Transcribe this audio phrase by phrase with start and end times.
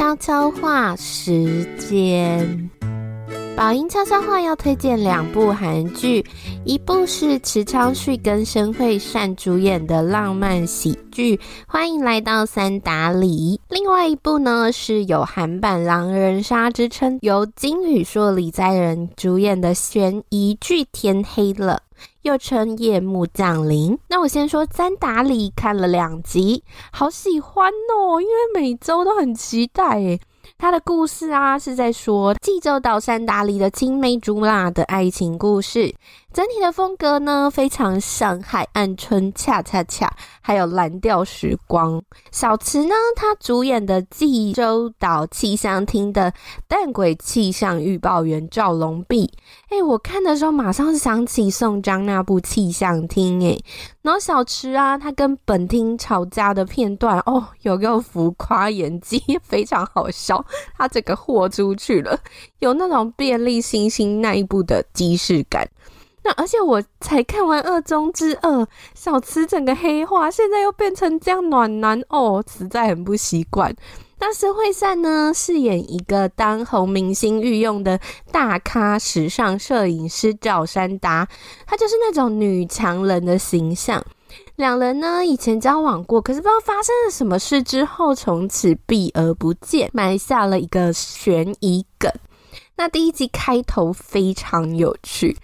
[0.00, 2.70] 悄悄话时间。
[3.54, 6.24] 宝音悄悄话要推荐两部韩剧，
[6.66, 11.36] 一部是池昌旭跟申惠善主演的浪漫喜剧
[11.66, 21.80] 《欢迎来到三达里》，另外一部呢是有韩版狼人杀之称，由金宇硕、李在仁主演的悬疑剧《天黑了》，
[22.22, 23.98] 又称夜幕降临。
[24.08, 30.20] 那我先说《三达里》，看了两集，好喜欢哦，因为每周都很期待诶。
[30.58, 35.94] 他的故事啊，是在说济州岛三达里的青梅竹马的爱情故事。
[36.32, 40.08] 整体的风格呢，非常像海岸村恰恰恰，
[40.40, 42.00] 还有蓝调时光。
[42.30, 46.32] 小池呢，他主演的济州岛气象厅的
[46.68, 49.28] 淡鬼气象预报员赵龙弼。
[49.70, 53.44] 哎，我看的时候马上想起宋江那部气象厅。
[53.44, 53.58] 哎，
[54.02, 60.44] 然后小池啊，他跟本厅吵架的片段，哦，有个浮夸演技，非常好笑。
[60.78, 62.16] 他这个豁出去了，
[62.60, 65.68] 有那种便利星星那一部的即视感。
[66.22, 73.74] 那而且我才看完二中之二，小池整个黑化，现在又变成这样暖男哦，实在很不习惯。
[74.18, 77.98] 那申惠善呢，饰演一个当红明星御用的
[78.30, 81.26] 大咖时尚摄影师赵珊达，
[81.66, 84.04] 她就是那种女强人的形象。
[84.56, 92.12] 两人呢以前交往过，可是不知道发生了什么事之后，从此避而不见，埋下了一个悬疑梗。
[92.76, 95.38] 那第一集开头非常有趣。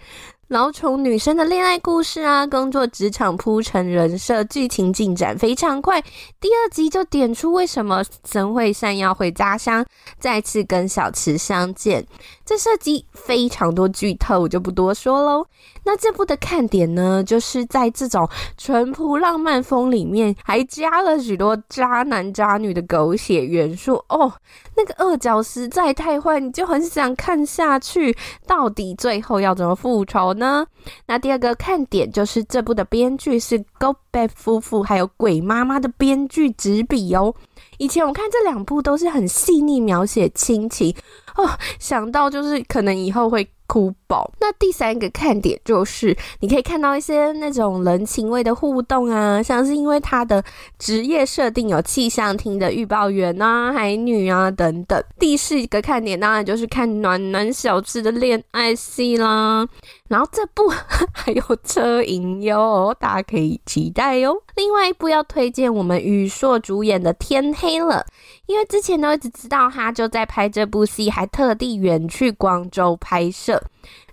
[0.47, 6.01] 然后从女生的恋爱故事啊，工作职场铺陈人设，剧情进展非常快。
[6.39, 9.85] 第二集就点出为什么申惠善要回家乡，
[10.19, 12.05] 再次跟小池相见。
[12.45, 15.45] 这涉及非常多剧透，我就不多说喽。
[15.83, 24.31] 那这部的看点呢，就是在这种淳朴浪漫风里面，还加了许多渣男渣女的狗血元素哦。
[24.77, 28.15] 那个二角实在太坏，你就很想看下去，
[28.45, 30.65] 到底最后要怎么复仇呢？
[31.07, 37.33] 那第二个看点就是这部的编剧是 Go Baek 夫妇还有鬼妈妈的编剧执笔哦。
[37.79, 40.95] 以前我看这两部都是很细腻描写亲情
[41.35, 41.49] 哦，
[41.79, 43.45] 想到就是可能以后会。
[43.67, 44.31] 哭爆！
[44.39, 50.43] 那第三个看点就是，你可以看到一些那种人情味的互动啊，像是因为他的
[50.79, 55.03] 职业设定有气象厅的预报员啊、海女啊等等。
[55.19, 59.67] 第四个看点当然就是看暖男小池的恋爱戏啦。
[60.07, 60.69] 然后这部
[61.11, 64.41] 还有车银优，大家可以期待哟。
[64.57, 68.03] 另外一部要推荐我们宇硕主演的《天黑了》，
[68.47, 73.61] 因为之前都一直知道他就在拍这部戏，还特地远去广州拍摄。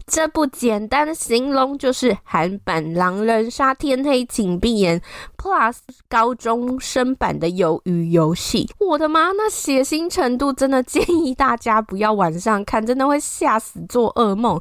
[0.07, 5.01] 这部简单的形容就是韩版《狼人杀》天黑请闭眼
[5.39, 5.77] Plus
[6.11, 8.69] 高中生版的鱿鱼游戏。
[8.81, 14.61] 我的妈，那血腥程度真的建议大家不要晚上看，真的会吓死做噩梦。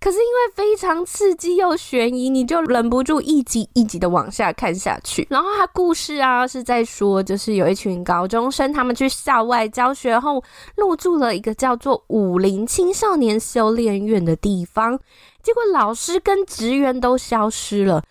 [0.00, 5.26] 可是因为非常刺激又悬疑，你就忍不住一集一集的往下看下去。
[5.28, 10.42] 然后他故事啊是在说，就是有一群高中生，他们去校外教学后，
[10.74, 14.98] 入住了一个叫做武林青少年修炼院的地方，
[15.42, 18.02] 结果老师跟职员都消失了。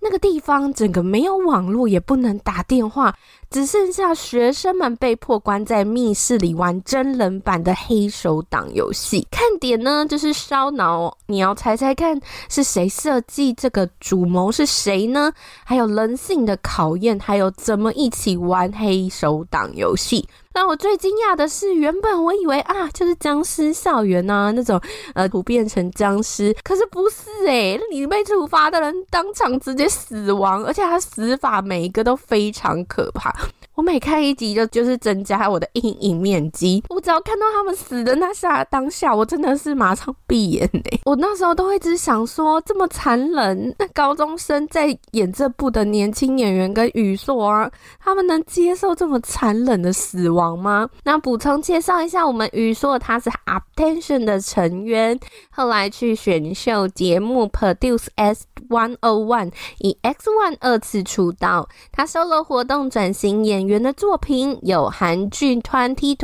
[0.00, 3.16] 那个地方整个没有网络，也不能打电话，
[3.54, 9.24] 只剩下学生们被迫关在密室里玩真人版的黑手党游戏。
[9.30, 15.32] 看点呢，就是烧脑，你要猜猜看是谁设计这个主谋是谁呢？
[15.62, 20.28] 还有人性的考验，还有怎么一起玩黑手党游戏。
[20.56, 24.80] 那我最惊讶的是，原本我以为啊，就是僵尸校园啊那种，
[25.14, 33.34] 呃，突变成僵尸，可是不是诶、欸，你被处罚的人当场直接死亡，而且他死法每一个都非常可怕。
[33.74, 36.82] 我每看一集就就是增加我的阴影面积。
[36.88, 41.00] 我只要看到他们死的那下当下，我真的是马上闭眼嘞。
[41.04, 47.68] 我那时候都会一直想说，这么残忍，那高中生在演这部的年轻演员跟宇硕啊，
[47.98, 50.88] 他们能接受这么残忍的死亡吗？
[51.02, 55.18] 那补充介绍一下，我们宇硕他是 Uptension 的成员，
[55.50, 66.16] 后来去选秀节目 Produce S 101以 X One 二次出道，他收了活动转型演员的作品有韩剧《2020》，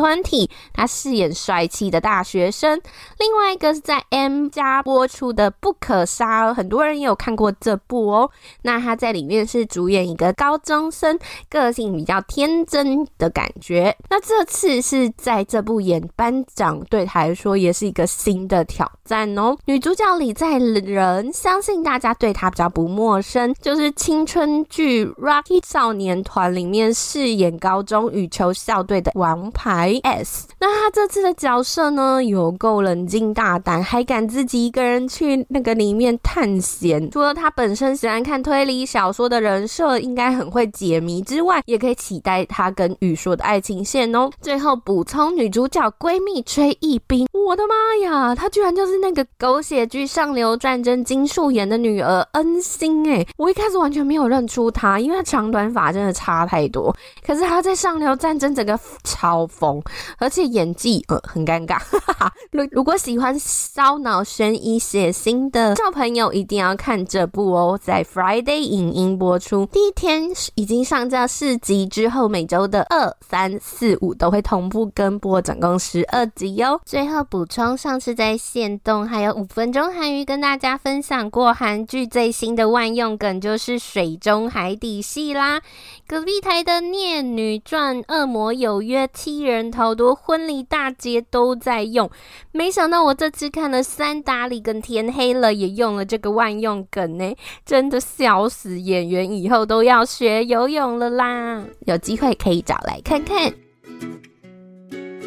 [0.72, 2.78] 他饰演帅气的大学生；
[3.18, 8.30] 另外一个是在 M 家播出的《不可杀》，很多人也有看过这部哦。
[8.62, 13.96] 那他在里面是主演一个高中生，个性比较天真的感觉。
[14.08, 19.56] 那这次是在这部演班长，对他来说也是一个新的挑战哦。
[19.64, 30.48] 女主角李在仁，相信大家对她比较不陌生，就是青春剧《Rocky 少年团》里面饰演高中羽球校队的王牌 S。
[30.58, 37.10] 那他这次的角色呢，有够冷静大胆，还敢自己一个人去那个里面探险。
[37.10, 44.30] 除了他本身喜欢看推理小说的人设应该很会解谜之外，也可以期待他跟羽硕的爱情线哦。
[44.40, 47.74] 最后补充，女主角闺蜜崔一彬，我的妈
[48.06, 56.94] 呀，她居然就是那个狗血剧《上流战争》金素妍的女儿恩星诶，我一开始完全没有认出她，因为她长短发真的差太多。
[57.26, 59.82] 可是他在《上流战争》整个超疯，
[60.18, 61.80] 而且演技呃很尴尬。
[62.50, 76.80] 如如果喜欢烧脑悬疑血腥的小朋友，一定要看这部哦，在 Friday 影音播出第一天已经上架四集，之后每周的二三四五都会同步跟播，总共十二集哟。
[76.84, 85.60] 最后补充，上次在线动还有五分钟韩语跟大家分享过韩剧最新的万用梗，就是水中海底戏啦。
[86.06, 86.72] 隔壁台的
[87.18, 92.10] 《女传》、《恶魔有约》、《七人逃多》、《婚礼大街》都在用。
[92.52, 97.34] 没想到我这次看了《三打里》跟《天黑了》，也用了这个万用梗呢，
[97.66, 98.80] 真的笑死！
[98.80, 103.52] 演员以后都要学游泳了啦，有机会可以找来看看。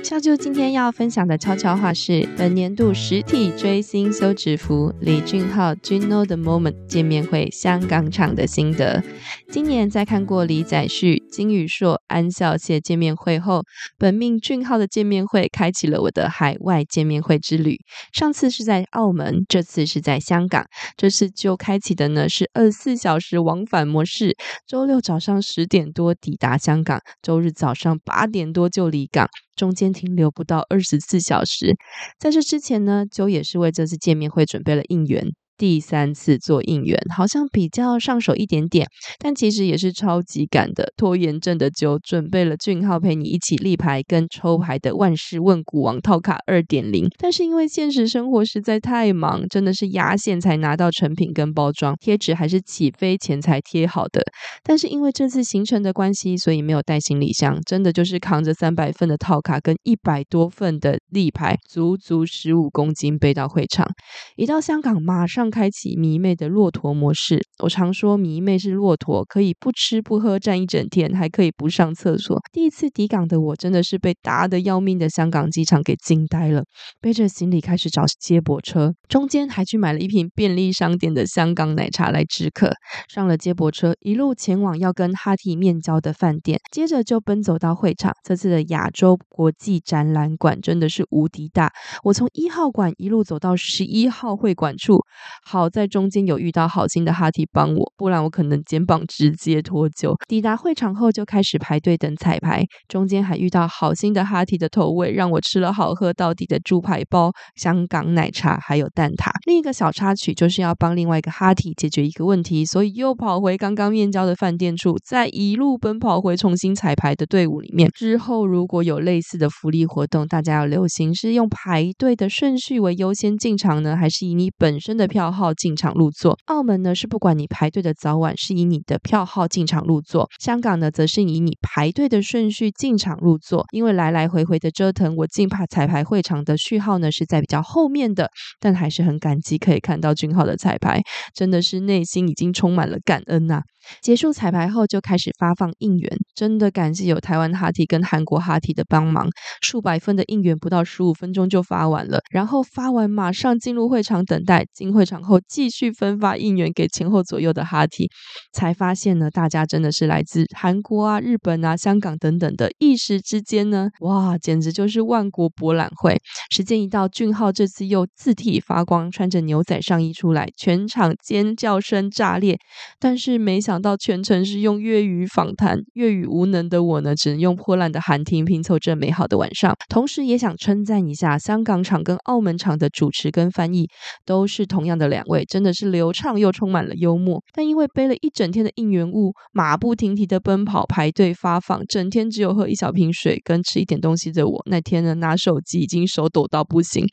[0.04, 9.02] 小啾今天要分享的悄悄话是：本年度实体追星休止符李俊昊 Juno the Moment 见面会香港场的心得。
[9.50, 13.64] 今年在看过李宰旭、金宇硕、安孝燮见面会后，
[13.98, 17.78] 本命俊昊的见面会开启了我的海外见面会之旅。
[18.12, 20.66] 上次是在澳门，这次是在香港。
[20.98, 24.36] 这次就开启的呢是二十四小时往返模式，
[24.68, 29.30] 周六早上十点多抵达香港，周日早上八点多就离港。
[29.56, 31.76] 中间停留不到二十四小时，
[32.20, 35.28] 在这之前呢，就也是为这次见面会准备了应援。
[35.64, 38.86] 第三次做应援，好像比较上手一点点，
[39.18, 40.92] 但其实也是超级赶的。
[40.98, 54.22] 拖延症的就准备了俊浩陪你一起立牌跟抽牌的万事问古王套卡二点零，但是因为现实生活实在太忙，真的是压线才拿到成品跟包装，贴纸还是起飞前才贴好的。
[54.64, 63.88] 但是因为这次行程的关系，所以没有带行李箱，真的就是扛着三百份的套卡跟一百多份的立牌，足足十五公斤背到会场。
[64.36, 65.53] 一到香港，马上。
[65.54, 67.40] 开启迷妹的骆驼模式。
[67.60, 72.42] 我常说迷妹是骆驼，可以不吃不喝站一整天，还可以不上厕所。
[72.52, 76.64] 第一次抵港的我真的是被搭得要命的香港机场给惊呆了，
[77.00, 82.72] 背着行李开始找接驳车，中间还去买了一瓶便利商店的香港奶茶来止渴。
[83.08, 88.12] 上了接驳车，一路前往要跟哈提面交的饭店，接着就奔走到会场。
[88.24, 91.72] 这次的亚洲国际展览馆真的是无敌大，
[92.04, 95.00] 我从一号馆一路走到十一号会馆处。
[95.46, 100.16] 好在中间有遇到好心的哈提帮我，不然我可能肩膀直接脱臼。
[100.28, 109.32] 抵达会场后就开始排队等彩排，中间还遇到好心的哈提的投喂，让我吃了好喝到底的猪排包、香港奶茶还有蛋挞。
[109.46, 117.90] 另一个小插曲就是要帮另外一个哈提解决一个问题，所以又跑回刚刚面交的饭店处，再一路奔跑回重新彩排的队伍里面。
[117.94, 126.38] 之后如果有类似的福利活动，大家要留心是用排队的顺序为优先进场呢，还是以你本身的票号进场入座。
[126.46, 133.66] 澳门呢是不管你排队的早晚，是以你的票号进场入座；香港呢则是以你排队的顺序进场入座。
[133.74, 138.30] 因为来来回回的折腾，我进排彩排会场的序号呢是在比较后面的，
[138.62, 141.02] 但还是很感即可以看到俊浩的彩排，
[141.36, 143.73] 真的是内心已经充满了感恩呐、啊。
[144.02, 146.18] 结束彩排后，就开始发放应援。
[146.36, 149.30] 真的感谢有台湾哈提跟韩国哈提的帮忙，
[149.62, 152.22] 数百份的应援不到十五分钟就发完了。
[152.32, 158.10] 然后发完马上进入会场等待，进会场后继续分发应援给前后左右的哈提。
[158.54, 166.18] 才发现呢，大家真的是来自韩国啊、日本啊、香港等等的，一时之间呢，哇，简直就是万国博览会。
[166.50, 172.58] 时间一到，俊浩这次又自体发光，穿着牛仔上衣出来，全场尖叫声炸裂。
[173.00, 173.73] 但是没想。
[173.74, 179.76] 想到全程是用粤语访谈，粤语无能的我呢，只能用破烂的韩听拼凑这美好的晚上。
[179.90, 183.88] 同时也想称赞一下香港场跟澳门场的主持跟翻译，
[184.28, 187.44] 都是同样的两位，真的是流畅又充满了幽默。
[187.52, 197.04] 但因为背了一整天的应援物，马不停蹄的奔跑排队发放，整天只有喝一小瓶水跟吃一点东西的我，那天呢拿手机已经手抖到不行。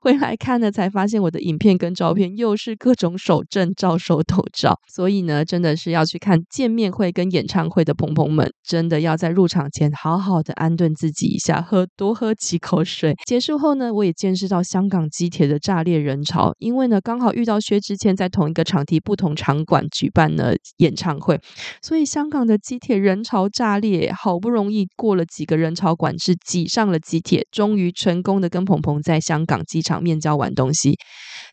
[0.00, 4.76] 回来看呢，才发现我的影片跟照片又是各种手震照、手抖照。
[4.92, 6.07] 所以呢，真的是要。
[6.08, 13.14] 去看见面会跟演唱会的朋朋们，真的要在入场前好好的安顿自己一下，喝多喝几口水。
[13.26, 21.38] 结束后呢，我也见识到香港机铁的炸裂人潮，因为呢刚好遇到薛之谦在同一个场地不同场馆举办了演唱会，
[21.82, 30.96] 所以香港的机铁人潮炸裂，好不容易过了几个人潮管制，挤上了机铁，终于成功的跟朋朋在香港机场面交完东西。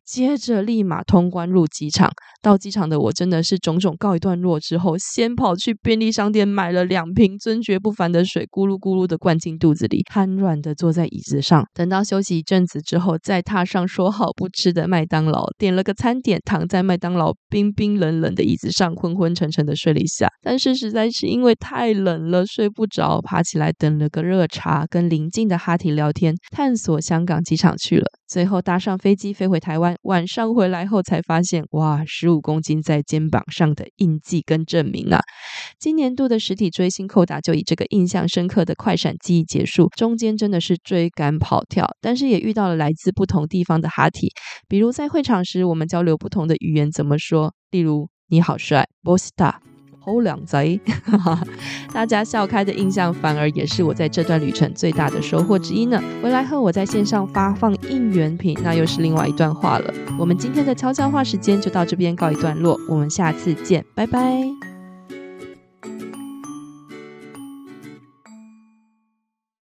[0.05, 11.65] 接着立马通关入机场，到机场的我真的是种种告一段落之后，先跑去便利商店买了两瓶尊爵不凡的水，咕噜咕噜的灌进肚子里，瘫软的坐在椅子上。
[11.73, 20.27] 等到休息一阵子之后，再踏上说好不吃的麦当劳，点了个餐点，躺在麦当劳冰冰冷冷的椅子上，昏昏沉沉的睡了一下。
[20.43, 28.05] 但是实在是因为太冷了，睡不着，爬起来等了个热茶，跟邻近的哈提聊天，探索香港机场去了。
[28.27, 29.95] 最后搭上飞机飞回台湾。
[30.03, 35.19] 晚上回来后才发现，哇，十五公斤在肩膀上的印记跟证明啊！
[35.79, 44.31] 今年度的实体追星扣打就以这个印象深刻的快闪记忆结束，中间真的是追赶跑跳，但是也遇到了来自不同地方的哈提，
[44.67, 49.74] 比如在会场时我们交流不同的语言怎么说，例如你好帅，Bosta。
[50.05, 50.79] 偷两仔，
[51.91, 55.99] 大家笑开的印象，反而也是我在这段旅程最大的收获之一呢。
[56.21, 59.91] 回来后，我在线上发放应援品，那又是另外一段话了。
[60.19, 64.74] 我们今天的悄悄话时间就到这边告一段落，我们下次见，拜拜。